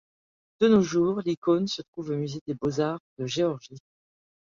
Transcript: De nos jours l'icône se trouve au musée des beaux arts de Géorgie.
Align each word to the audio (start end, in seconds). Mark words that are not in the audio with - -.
De 0.59 0.67
nos 0.67 0.81
jours 0.81 1.21
l'icône 1.23 1.67
se 1.67 1.83
trouve 1.83 2.09
au 2.09 2.15
musée 2.15 2.41
des 2.47 2.55
beaux 2.55 2.79
arts 2.79 3.03
de 3.19 3.27
Géorgie. 3.27 3.77